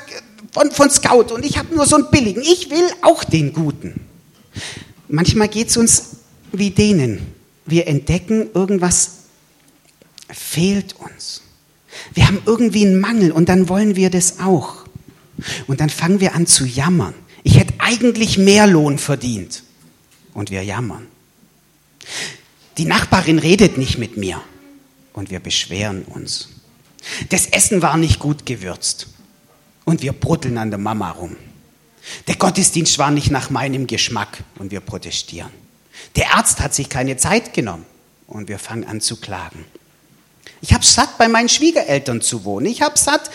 von, 0.52 0.70
von 0.70 0.90
Scout 0.90 1.32
und 1.34 1.44
ich 1.44 1.58
habe 1.58 1.74
nur 1.74 1.86
so 1.86 1.96
einen 1.96 2.10
billigen. 2.10 2.42
Ich 2.42 2.70
will 2.70 2.86
auch 3.02 3.24
den 3.24 3.52
guten. 3.52 4.00
Manchmal 5.08 5.48
geht 5.48 5.68
es 5.68 5.76
uns 5.76 6.16
wie 6.52 6.70
denen. 6.70 7.32
Wir 7.66 7.86
entdecken, 7.86 8.48
irgendwas 8.54 9.10
fehlt 10.30 10.96
uns. 10.98 11.42
Wir 12.14 12.26
haben 12.26 12.40
irgendwie 12.46 12.86
einen 12.86 13.00
Mangel 13.00 13.32
und 13.32 13.48
dann 13.48 13.68
wollen 13.68 13.96
wir 13.96 14.10
das 14.10 14.40
auch. 14.40 14.84
Und 15.66 15.80
dann 15.80 15.90
fangen 15.90 16.20
wir 16.20 16.34
an 16.34 16.46
zu 16.46 16.64
jammern. 16.64 17.14
Ich 17.44 17.58
hätte 17.58 17.74
eigentlich 17.78 18.38
mehr 18.38 18.66
Lohn 18.66 18.98
verdient. 18.98 19.62
Und 20.38 20.52
wir 20.52 20.62
jammern. 20.62 21.08
Die 22.76 22.84
Nachbarin 22.84 23.40
redet 23.40 23.76
nicht 23.76 23.98
mit 23.98 24.16
mir. 24.16 24.40
Und 25.12 25.32
wir 25.32 25.40
beschweren 25.40 26.04
uns. 26.04 26.50
Das 27.30 27.46
Essen 27.46 27.82
war 27.82 27.96
nicht 27.96 28.20
gut 28.20 28.46
gewürzt 28.46 29.08
und 29.84 30.00
wir 30.00 30.12
brutteln 30.12 30.56
an 30.56 30.70
der 30.70 30.78
Mama 30.78 31.10
rum. 31.10 31.36
Der 32.28 32.36
Gottesdienst 32.36 32.98
war 32.98 33.10
nicht 33.10 33.32
nach 33.32 33.50
meinem 33.50 33.88
Geschmack 33.88 34.44
und 34.60 34.70
wir 34.70 34.78
protestieren. 34.78 35.50
Der 36.14 36.36
Arzt 36.36 36.60
hat 36.60 36.72
sich 36.72 36.88
keine 36.88 37.16
Zeit 37.16 37.52
genommen 37.52 37.84
und 38.28 38.46
wir 38.46 38.60
fangen 38.60 38.84
an 38.84 39.00
zu 39.00 39.16
klagen. 39.16 39.64
Ich 40.60 40.72
habe 40.72 40.84
satt, 40.84 41.18
bei 41.18 41.26
meinen 41.26 41.48
Schwiegereltern 41.48 42.20
zu 42.20 42.44
wohnen. 42.44 42.66
Ich 42.66 42.80
habe 42.80 42.96
satt, 42.96 43.28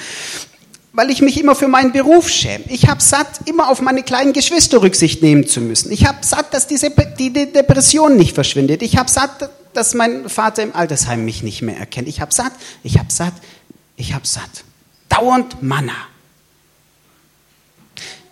weil 0.93 1.09
ich 1.09 1.21
mich 1.21 1.39
immer 1.39 1.55
für 1.55 1.67
meinen 1.67 1.91
Beruf 1.91 2.29
schäme. 2.29 2.63
Ich 2.69 2.87
habe 2.87 3.01
satt, 3.01 3.47
immer 3.47 3.69
auf 3.69 3.81
meine 3.81 4.03
kleinen 4.03 4.31
Geschwister 4.31 4.81
Rücksicht 4.81 5.23
nehmen 5.23 5.47
zu 5.47 5.59
müssen. 5.59 5.91
Ich 5.91 6.05
habe 6.05 6.19
satt, 6.21 6.53
dass 6.53 6.67
diese, 6.67 6.91
die 7.17 7.33
Depression 7.33 8.15
nicht 8.15 8.35
verschwindet. 8.35 8.83
Ich 8.83 8.95
habe 8.95 9.09
satt, 9.09 9.49
dass 9.73 9.95
mein 9.95 10.29
Vater 10.29 10.61
im 10.61 10.75
Altersheim 10.75 11.25
mich 11.25 11.41
nicht 11.41 11.63
mehr 11.63 11.77
erkennt. 11.77 12.07
Ich 12.07 12.21
habe 12.21 12.31
satt, 12.31 12.53
ich 12.83 12.99
habe 12.99 13.11
satt, 13.11 13.33
ich 13.95 14.13
habe 14.13 14.27
satt. 14.27 14.63
Dauernd 15.09 15.63
Manna. 15.63 15.95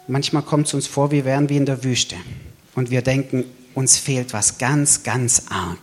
Manchmal 0.07 0.43
kommt 0.43 0.67
es 0.67 0.73
uns 0.75 0.87
vor, 0.87 1.09
wir 1.09 1.25
wären 1.25 1.49
wie 1.49 1.57
in 1.57 1.65
der 1.65 1.83
Wüste 1.83 2.15
und 2.75 2.91
wir 2.91 3.01
denken, 3.01 3.45
uns 3.73 3.97
fehlt 3.97 4.33
was 4.33 4.57
ganz, 4.57 5.03
ganz 5.03 5.43
arg. 5.49 5.79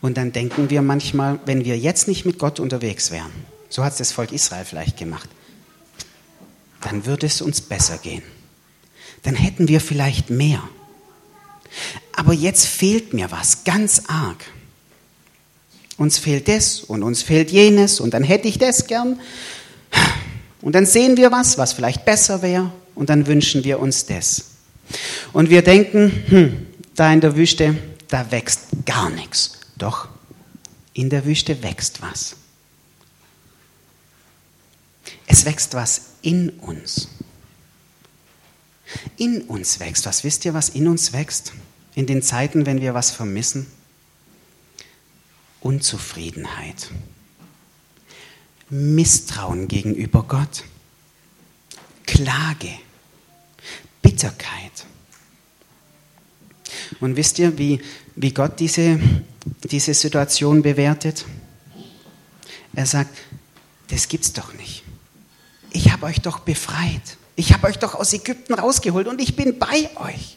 Und 0.00 0.16
dann 0.16 0.32
denken 0.32 0.70
wir 0.70 0.82
manchmal, 0.82 1.38
wenn 1.46 1.64
wir 1.64 1.78
jetzt 1.78 2.08
nicht 2.08 2.24
mit 2.24 2.38
Gott 2.38 2.58
unterwegs 2.60 3.10
wären, 3.10 3.32
so 3.74 3.82
hat 3.82 3.90
es 3.90 3.98
das 3.98 4.12
Volk 4.12 4.30
Israel 4.30 4.64
vielleicht 4.64 4.96
gemacht, 4.98 5.28
dann 6.80 7.06
würde 7.06 7.26
es 7.26 7.42
uns 7.42 7.60
besser 7.60 7.98
gehen. 7.98 8.22
Dann 9.24 9.34
hätten 9.34 9.66
wir 9.66 9.80
vielleicht 9.80 10.30
mehr. 10.30 10.62
Aber 12.12 12.32
jetzt 12.32 12.66
fehlt 12.66 13.14
mir 13.14 13.32
was 13.32 13.64
ganz 13.64 14.02
arg. 14.06 14.44
Uns 15.96 16.18
fehlt 16.18 16.46
das 16.46 16.80
und 16.80 17.02
uns 17.02 17.22
fehlt 17.22 17.50
jenes 17.50 17.98
und 17.98 18.14
dann 18.14 18.22
hätte 18.22 18.46
ich 18.46 18.58
das 18.58 18.86
gern 18.86 19.18
und 20.60 20.76
dann 20.76 20.86
sehen 20.86 21.16
wir 21.16 21.32
was, 21.32 21.58
was 21.58 21.72
vielleicht 21.72 22.04
besser 22.04 22.42
wäre, 22.42 22.70
und 22.94 23.10
dann 23.10 23.26
wünschen 23.26 23.64
wir 23.64 23.80
uns 23.80 24.06
das. 24.06 24.52
Und 25.32 25.50
wir 25.50 25.62
denken, 25.62 26.22
hm, 26.28 26.66
da 26.94 27.12
in 27.12 27.20
der 27.20 27.34
Wüste, 27.34 27.76
da 28.06 28.30
wächst 28.30 28.68
gar 28.86 29.10
nichts. 29.10 29.58
Doch, 29.76 30.06
in 30.92 31.10
der 31.10 31.24
Wüste 31.24 31.60
wächst 31.64 32.02
was. 32.02 32.36
Wächst 35.44 35.74
was 35.74 36.02
in 36.22 36.50
uns. 36.50 37.08
In 39.16 39.42
uns 39.42 39.80
wächst 39.80 40.06
was. 40.06 40.24
Wisst 40.24 40.44
ihr, 40.44 40.54
was 40.54 40.68
in 40.68 40.88
uns 40.88 41.12
wächst? 41.12 41.52
In 41.94 42.06
den 42.06 42.22
Zeiten, 42.22 42.66
wenn 42.66 42.80
wir 42.80 42.94
was 42.94 43.10
vermissen? 43.10 43.66
Unzufriedenheit. 45.60 46.90
Misstrauen 48.70 49.68
gegenüber 49.68 50.22
Gott, 50.22 50.64
Klage, 52.06 52.70
Bitterkeit. 54.02 54.86
Und 57.00 57.16
wisst 57.16 57.38
ihr, 57.38 57.58
wie, 57.58 57.80
wie 58.16 58.32
Gott 58.32 58.60
diese, 58.60 58.98
diese 59.64 59.94
Situation 59.94 60.62
bewertet? 60.62 61.24
Er 62.74 62.86
sagt, 62.86 63.16
das 63.88 64.08
gibt's 64.08 64.32
doch 64.32 64.52
nicht. 64.54 64.83
Habe 66.04 66.12
euch 66.12 66.20
doch 66.20 66.40
befreit. 66.40 67.16
Ich 67.34 67.54
habe 67.54 67.66
euch 67.66 67.78
doch 67.78 67.94
aus 67.94 68.12
Ägypten 68.12 68.52
rausgeholt 68.52 69.08
und 69.08 69.22
ich 69.22 69.36
bin 69.36 69.58
bei 69.58 69.88
euch. 69.96 70.36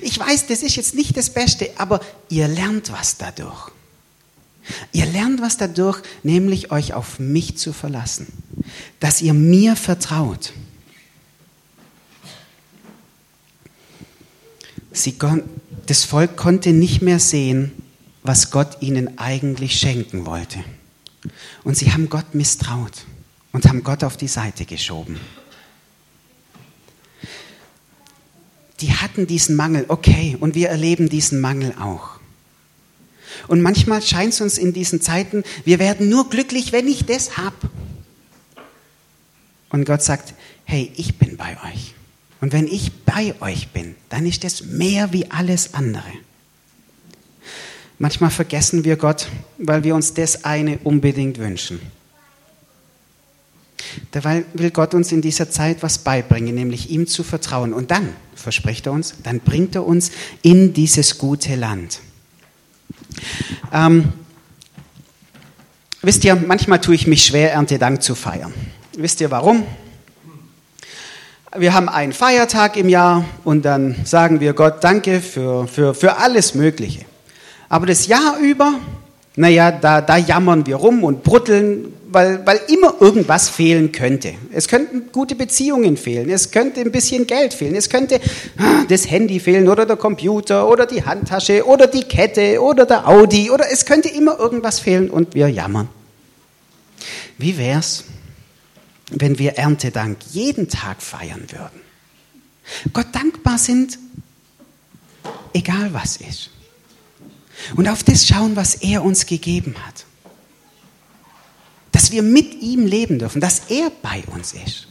Ich 0.00 0.18
weiß, 0.18 0.46
das 0.46 0.62
ist 0.62 0.76
jetzt 0.76 0.94
nicht 0.94 1.18
das 1.18 1.28
Beste, 1.28 1.68
aber 1.76 2.00
ihr 2.30 2.48
lernt 2.48 2.90
was 2.90 3.18
dadurch. 3.18 3.72
Ihr 4.92 5.04
lernt 5.04 5.42
was 5.42 5.58
dadurch, 5.58 6.00
nämlich 6.22 6.70
euch 6.70 6.94
auf 6.94 7.18
mich 7.18 7.58
zu 7.58 7.74
verlassen, 7.74 8.26
dass 8.98 9.20
ihr 9.20 9.34
mir 9.34 9.76
vertraut. 9.76 10.54
Sie, 14.92 15.18
das 15.84 16.04
Volk 16.04 16.38
konnte 16.38 16.72
nicht 16.72 17.02
mehr 17.02 17.18
sehen, 17.18 17.70
was 18.22 18.50
Gott 18.50 18.78
ihnen 18.80 19.18
eigentlich 19.18 19.78
schenken 19.78 20.24
wollte. 20.24 20.64
Und 21.64 21.76
sie 21.76 21.92
haben 21.92 22.08
Gott 22.08 22.34
misstraut 22.34 23.04
und 23.56 23.66
haben 23.66 23.82
Gott 23.82 24.04
auf 24.04 24.18
die 24.18 24.28
Seite 24.28 24.66
geschoben. 24.66 25.18
Die 28.82 28.92
hatten 28.92 29.26
diesen 29.26 29.56
Mangel, 29.56 29.86
okay, 29.88 30.36
und 30.38 30.54
wir 30.54 30.68
erleben 30.68 31.08
diesen 31.08 31.40
Mangel 31.40 31.74
auch. 31.80 32.20
Und 33.48 33.62
manchmal 33.62 34.02
scheint 34.02 34.34
es 34.34 34.42
uns 34.42 34.58
in 34.58 34.74
diesen 34.74 35.00
Zeiten, 35.00 35.42
wir 35.64 35.78
werden 35.78 36.10
nur 36.10 36.28
glücklich, 36.28 36.72
wenn 36.72 36.86
ich 36.86 37.06
das 37.06 37.38
habe. 37.38 37.56
Und 39.70 39.86
Gott 39.86 40.02
sagt, 40.02 40.34
hey, 40.64 40.92
ich 40.94 41.16
bin 41.16 41.38
bei 41.38 41.56
euch. 41.72 41.94
Und 42.42 42.52
wenn 42.52 42.66
ich 42.66 42.92
bei 43.06 43.34
euch 43.40 43.68
bin, 43.68 43.94
dann 44.10 44.26
ist 44.26 44.44
das 44.44 44.66
mehr 44.66 45.14
wie 45.14 45.30
alles 45.30 45.72
andere. 45.72 46.12
Manchmal 47.98 48.30
vergessen 48.30 48.84
wir 48.84 48.96
Gott, 48.96 49.28
weil 49.56 49.82
wir 49.82 49.94
uns 49.94 50.12
das 50.12 50.44
eine 50.44 50.76
unbedingt 50.84 51.38
wünschen. 51.38 51.80
Dabei 54.10 54.44
will 54.54 54.70
Gott 54.70 54.94
uns 54.94 55.12
in 55.12 55.22
dieser 55.22 55.50
Zeit 55.50 55.82
was 55.82 55.98
beibringen, 55.98 56.54
nämlich 56.54 56.90
ihm 56.90 57.06
zu 57.06 57.22
vertrauen. 57.22 57.72
Und 57.72 57.90
dann, 57.90 58.08
verspricht 58.34 58.86
er 58.86 58.92
uns, 58.92 59.14
dann 59.22 59.40
bringt 59.40 59.74
er 59.74 59.86
uns 59.86 60.10
in 60.42 60.72
dieses 60.72 61.18
gute 61.18 61.54
Land. 61.54 62.00
Ähm, 63.72 64.12
wisst 66.02 66.24
ihr, 66.24 66.36
manchmal 66.36 66.80
tue 66.80 66.94
ich 66.94 67.06
mich 67.06 67.24
schwer, 67.24 67.52
Erntedank 67.52 68.02
zu 68.02 68.14
feiern. 68.14 68.52
Wisst 68.96 69.20
ihr 69.20 69.30
warum? 69.30 69.64
wir 71.58 71.74
haben 71.74 71.88
einen 71.88 72.12
Feiertag 72.12 72.76
im 72.76 72.88
Jahr 72.88 73.24
und 73.44 73.64
dann 73.64 73.96
sagen 74.04 74.40
wir 74.40 74.52
Gott 74.52 74.82
Danke 74.84 75.20
für, 75.20 75.66
für, 75.66 75.94
für 75.94 76.16
alles 76.18 76.54
Mögliche. 76.54 77.04
Aber 77.68 77.86
das 77.86 78.06
Jahr 78.06 78.38
über, 78.38 78.74
naja, 79.36 79.70
da, 79.72 80.00
da 80.00 80.16
jammern 80.16 80.66
wir 80.66 80.76
rum 80.76 81.02
und 81.02 81.22
brutteln, 81.22 81.92
weil, 82.16 82.46
weil 82.46 82.62
immer 82.68 82.94
irgendwas 82.98 83.50
fehlen 83.50 83.92
könnte. 83.92 84.32
Es 84.50 84.68
könnten 84.68 85.12
gute 85.12 85.34
Beziehungen 85.34 85.98
fehlen, 85.98 86.30
es 86.30 86.50
könnte 86.50 86.80
ein 86.80 86.90
bisschen 86.90 87.26
Geld 87.26 87.52
fehlen, 87.52 87.74
es 87.74 87.90
könnte 87.90 88.22
ah, 88.56 88.84
das 88.88 89.10
Handy 89.10 89.38
fehlen 89.38 89.68
oder 89.68 89.84
der 89.84 89.96
Computer 89.96 90.66
oder 90.66 90.86
die 90.86 91.04
Handtasche 91.04 91.66
oder 91.66 91.86
die 91.86 92.04
Kette 92.04 92.62
oder 92.62 92.86
der 92.86 93.06
Audi 93.06 93.50
oder 93.50 93.66
es 93.70 93.84
könnte 93.84 94.08
immer 94.08 94.38
irgendwas 94.38 94.80
fehlen 94.80 95.10
und 95.10 95.34
wir 95.34 95.48
jammern. 95.48 95.90
Wie 97.36 97.58
wär's, 97.58 98.04
wenn 99.10 99.38
wir 99.38 99.58
Erntedank 99.58 100.16
jeden 100.32 100.70
Tag 100.70 101.02
feiern 101.02 101.44
würden? 101.50 101.82
Gott 102.94 103.08
dankbar 103.12 103.58
sind, 103.58 103.98
egal 105.52 105.92
was 105.92 106.16
ist. 106.16 106.48
Und 107.76 107.88
auf 107.88 108.02
das 108.04 108.26
schauen, 108.26 108.56
was 108.56 108.76
er 108.76 109.04
uns 109.04 109.26
gegeben 109.26 109.74
hat. 109.86 110.06
Dass 111.96 112.12
wir 112.12 112.22
mit 112.22 112.60
ihm 112.60 112.84
leben 112.84 113.18
dürfen, 113.18 113.40
dass 113.40 113.62
er 113.70 113.90
bei 114.02 114.22
uns 114.34 114.52
ist. 114.52 114.86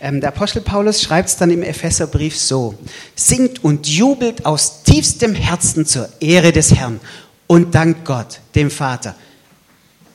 Ähm, 0.00 0.22
der 0.22 0.30
Apostel 0.30 0.62
Paulus 0.62 1.02
schreibt 1.02 1.28
es 1.28 1.36
dann 1.36 1.50
im 1.50 1.62
Epheserbrief 1.62 2.34
so: 2.34 2.76
Singt 3.14 3.62
und 3.62 3.86
jubelt 3.86 4.46
aus 4.46 4.84
tiefstem 4.84 5.34
Herzen 5.34 5.84
zur 5.84 6.08
Ehre 6.18 6.52
des 6.52 6.74
Herrn 6.74 6.98
und 7.46 7.74
dankt 7.74 8.06
Gott, 8.06 8.40
dem 8.54 8.70
Vater, 8.70 9.16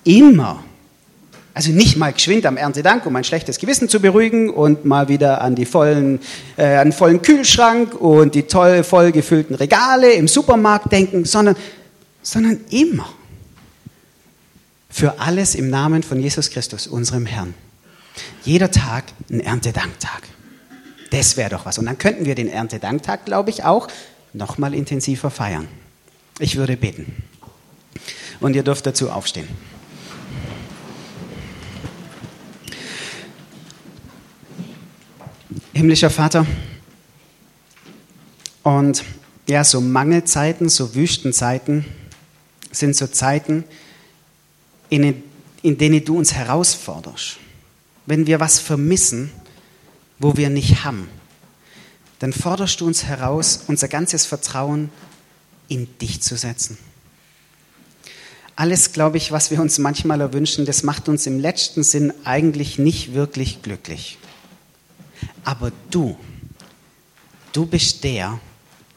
immer. 0.03 0.63
Also 1.53 1.69
nicht 1.69 1.95
mal 1.95 2.11
geschwind 2.11 2.47
am 2.47 2.57
Erntedank, 2.57 3.05
um 3.05 3.15
ein 3.15 3.23
schlechtes 3.23 3.59
Gewissen 3.59 3.87
zu 3.87 3.99
beruhigen 3.99 4.49
und 4.49 4.83
mal 4.85 5.09
wieder 5.09 5.41
an, 5.41 5.53
die 5.53 5.65
vollen, 5.65 6.21
äh, 6.57 6.77
an 6.77 6.87
den 6.87 6.93
vollen 6.93 7.21
Kühlschrank 7.21 7.93
und 7.93 8.33
die 8.33 8.43
toll 8.43 8.83
voll 8.83 9.11
gefüllten 9.11 9.53
Regale 9.53 10.13
im 10.13 10.27
Supermarkt 10.27 10.91
denken, 10.91 11.23
sondern, 11.23 11.55
sondern 12.23 12.61
immer 12.71 13.07
für 14.91 15.19
alles 15.19 15.55
im 15.55 15.69
Namen 15.69 16.03
von 16.03 16.19
Jesus 16.19 16.49
Christus, 16.49 16.87
unserem 16.87 17.25
Herrn. 17.25 17.53
Jeder 18.43 18.71
Tag 18.71 19.05
ein 19.29 19.39
Erntedanktag. 19.39 20.23
Das 21.11 21.37
wäre 21.37 21.49
doch 21.49 21.65
was. 21.65 21.77
Und 21.77 21.85
dann 21.85 21.97
könnten 21.97 22.25
wir 22.25 22.35
den 22.35 22.47
Erntedanktag, 22.47 23.25
glaube 23.25 23.49
ich, 23.49 23.63
auch 23.63 23.87
noch 24.33 24.57
mal 24.57 24.73
intensiver 24.73 25.29
feiern. 25.29 25.67
Ich 26.39 26.55
würde 26.55 26.77
beten. 26.77 27.23
Und 28.39 28.55
ihr 28.55 28.63
dürft 28.63 28.85
dazu 28.85 29.09
aufstehen. 29.09 29.47
Himmlischer 35.73 36.09
Vater, 36.09 36.45
und 38.63 39.03
ja, 39.47 39.63
so 39.63 39.81
Mangelzeiten, 39.81 40.69
so 40.69 40.93
Wüstenzeiten 40.95 41.85
sind 42.71 42.95
so 42.95 43.07
Zeiten, 43.07 43.63
in, 44.91 45.23
in 45.63 45.77
denen 45.77 46.03
du 46.05 46.17
uns 46.17 46.33
herausforderst. 46.33 47.37
Wenn 48.05 48.27
wir 48.27 48.39
was 48.39 48.59
vermissen, 48.59 49.31
wo 50.19 50.37
wir 50.37 50.49
nicht 50.49 50.83
haben, 50.83 51.07
dann 52.19 52.33
forderst 52.33 52.81
du 52.81 52.85
uns 52.85 53.05
heraus, 53.05 53.63
unser 53.67 53.87
ganzes 53.87 54.25
Vertrauen 54.25 54.91
in 55.69 55.87
dich 55.99 56.21
zu 56.21 56.35
setzen. 56.35 56.77
Alles, 58.55 58.91
glaube 58.91 59.17
ich, 59.17 59.31
was 59.31 59.49
wir 59.49 59.61
uns 59.61 59.79
manchmal 59.79 60.19
erwünschen, 60.19 60.65
das 60.65 60.83
macht 60.83 61.07
uns 61.07 61.25
im 61.25 61.39
letzten 61.39 61.83
Sinn 61.83 62.13
eigentlich 62.25 62.77
nicht 62.77 63.13
wirklich 63.13 63.61
glücklich. 63.61 64.17
Aber 65.45 65.71
du, 65.89 66.17
du 67.53 67.65
bist 67.65 68.03
der, 68.03 68.39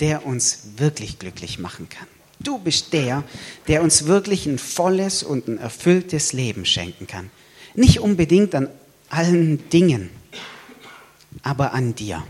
der 0.01 0.27
uns 0.27 0.65
wirklich 0.77 1.21
glücklich 1.21 1.59
machen 1.61 1.89
kann. 1.89 2.09
Du 2.45 2.59
bist 2.59 2.93
der, 2.93 3.25
der 3.67 3.83
uns 3.83 4.05
wirklich 4.07 4.47
ein 4.47 4.59
volles 4.59 5.23
und 5.23 5.49
ein 5.49 5.59
erfülltes 5.59 6.33
Leben 6.33 6.65
schenken 6.65 7.07
kann. 7.07 7.31
Nicht 7.75 7.99
unbedingt 7.99 8.55
an 8.55 8.69
allen 9.09 9.69
Dingen, 9.71 10.11
aber 11.43 11.73
an 11.73 11.95
dir. 11.95 12.23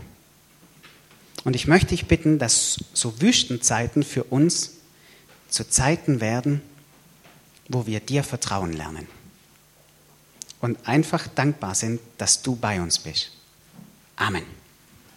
Und 1.43 1.55
ich 1.55 1.67
möchte 1.67 1.89
dich 1.89 2.07
bitten, 2.07 2.39
dass 2.39 2.79
so 2.93 3.21
Wüstenzeiten 3.21 4.01
für 4.01 4.23
uns 4.23 4.71
zu 5.49 5.69
Zeiten 5.69 6.19
werden, 6.19 6.61
wo 7.67 7.85
wir 7.85 7.99
dir 7.99 8.23
vertrauen 8.23 8.73
lernen 8.73 9.07
und 10.61 10.87
einfach 10.87 11.27
dankbar 11.27 11.75
sind, 11.75 11.99
dass 12.17 12.41
du 12.41 12.55
bei 12.55 12.81
uns 12.81 12.97
bist. 12.97 13.31
Amen. 14.15 14.54